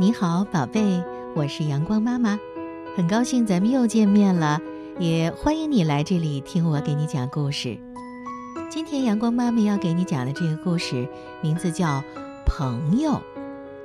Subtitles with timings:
[0.00, 1.04] 你好，宝贝，
[1.36, 2.40] 我是阳光妈妈，
[2.96, 4.58] 很高兴咱们又见面了，
[4.98, 7.76] 也欢迎你来这里听我给你讲故事。
[8.70, 11.06] 今天阳光妈妈要给你讲的这个故事
[11.42, 11.86] 名字叫
[12.46, 13.10] 《朋友》，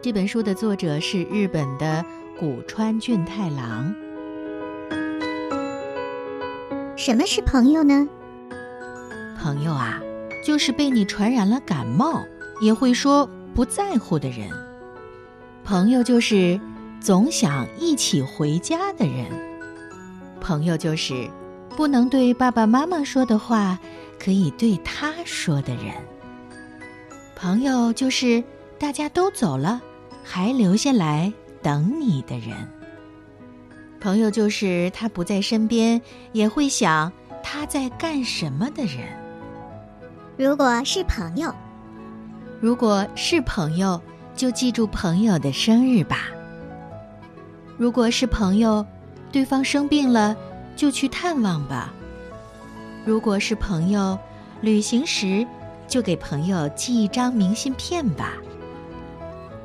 [0.01, 2.05] 这本书的作者是日本的
[2.39, 3.93] 古川俊太郎。
[6.95, 8.07] 什么是朋友呢？
[9.37, 9.99] 朋友啊，
[10.45, 12.23] 就是被你传染了感冒，
[12.61, 14.49] 也会说不在乎的人。
[15.65, 16.59] 朋友就是
[17.01, 19.25] 总想一起回家的人。
[20.39, 21.27] 朋友就是
[21.75, 23.79] 不能对爸爸妈妈说的话，
[24.19, 25.91] 可以对他说的人。
[27.35, 28.43] 朋友就是
[28.77, 29.81] 大家都走了，
[30.23, 31.33] 还留下来
[31.63, 32.55] 等你的人。
[33.99, 35.99] 朋友就是他不在身边，
[36.31, 38.99] 也会想他在干什么的人。
[40.37, 41.51] 如果是朋友，
[42.61, 43.99] 如果是朋友。
[44.35, 46.29] 就记住朋友的生日吧。
[47.77, 48.85] 如果是朋友，
[49.31, 50.35] 对方生病了，
[50.75, 51.93] 就去探望吧。
[53.05, 54.17] 如果是朋友，
[54.61, 55.45] 旅行时
[55.87, 58.33] 就给朋友寄一张明信片吧。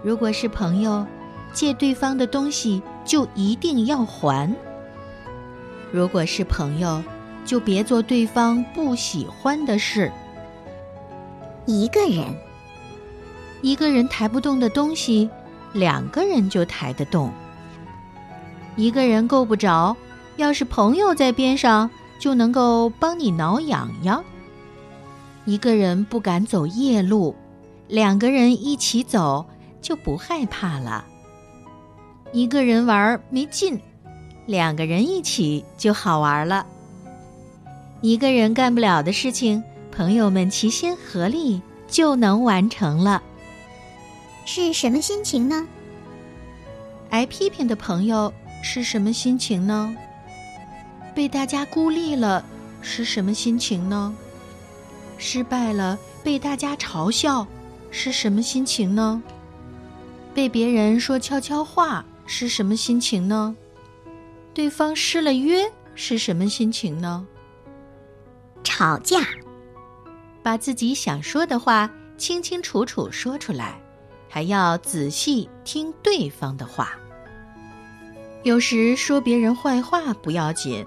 [0.02, 1.05] 如果是朋友，
[1.52, 4.55] 借对方的东西就一定要还。
[5.92, 7.02] 如果是朋友，
[7.44, 10.12] 就别做对方不喜欢的事。
[11.66, 12.49] 一个人。
[13.62, 15.28] 一个人抬不动的东西，
[15.72, 17.30] 两个人就抬得动。
[18.77, 19.97] 一个人够不着，
[20.36, 24.25] 要是朋友在边上，就能够帮你挠痒痒。
[25.44, 27.34] 一个人不敢走夜路，
[27.89, 29.44] 两个人一起走
[29.83, 31.05] 就不害怕了。
[32.33, 33.78] 一个人玩没劲，
[34.47, 36.64] 两个人一起就好玩了。
[38.00, 43.22] 一个人干不了的事情，朋友们齐心合力就能完成了。
[44.52, 45.64] 是什么心情呢？
[47.11, 48.34] 挨批评的朋友
[48.64, 49.94] 是什么心情呢？
[51.14, 52.44] 被大家孤立了
[52.83, 54.12] 是什么心情呢？
[55.18, 57.46] 失败了被大家嘲笑
[57.92, 59.22] 是什么心情呢？
[60.34, 63.55] 被别人说悄悄话是什么心情呢？
[64.52, 67.24] 对方失了约是什么心情呢？
[68.64, 69.28] 吵架，
[70.42, 73.80] 把自己想说的话清清楚楚说出来。
[74.30, 76.92] 还要仔细听对方的话。
[78.45, 80.86] 有时说别人坏话不要紧，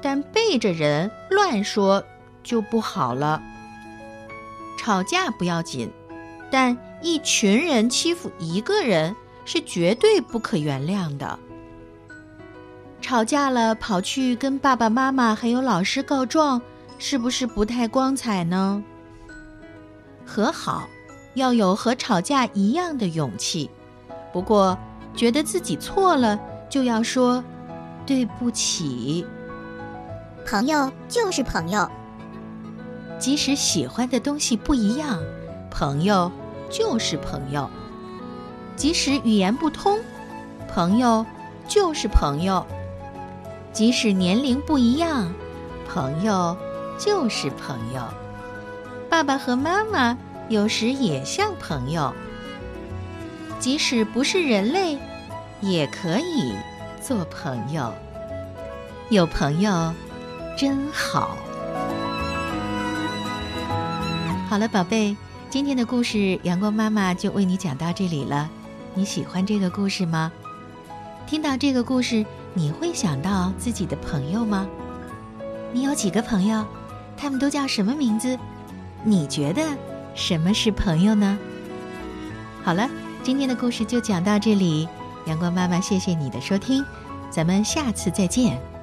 [0.00, 2.02] 但背着人乱说
[2.42, 3.42] 就不好了。
[4.78, 5.90] 吵架不要紧，
[6.50, 11.38] 但一群人欺负一个人是绝对不可原谅的。
[13.02, 16.62] 吵架了跑去跟爸爸妈妈还有老师告状，
[16.98, 18.82] 是不是不太光彩呢？
[20.24, 20.88] 和好。
[21.34, 23.68] 要有和吵架一样的勇气，
[24.32, 24.78] 不过
[25.14, 27.42] 觉得自己错了，就要说
[28.06, 29.26] 对不起。
[30.46, 31.90] 朋友就是朋友，
[33.18, 35.18] 即使喜欢的东西不一样，
[35.70, 36.30] 朋友
[36.70, 37.68] 就是朋友；
[38.76, 39.98] 即使语言不通，
[40.72, 41.24] 朋友
[41.66, 42.64] 就是朋友；
[43.72, 45.32] 即使年龄不一样，
[45.88, 46.56] 朋友
[46.98, 48.02] 就是朋友。
[49.08, 50.16] 爸爸和妈妈。
[50.48, 52.14] 有时也像朋友，
[53.58, 54.98] 即使不是人类，
[55.62, 56.52] 也可以
[57.00, 57.92] 做朋友。
[59.08, 59.92] 有朋友
[60.56, 61.36] 真好。
[64.50, 65.16] 好了，宝贝，
[65.48, 68.50] 今天的故事阳光妈妈就为你讲到这里了。
[68.92, 70.30] 你喜欢这个故事吗？
[71.26, 74.68] 听到这个故事，你会想到自己的朋友吗？
[75.72, 76.66] 你有几个朋友？
[77.16, 78.38] 他们都叫什么名字？
[79.02, 79.62] 你觉得？
[80.14, 81.38] 什么是朋友呢？
[82.62, 82.88] 好了，
[83.22, 84.88] 今天的故事就讲到这里。
[85.26, 86.84] 阳光妈妈，谢谢你的收听，
[87.30, 88.73] 咱们下次再见。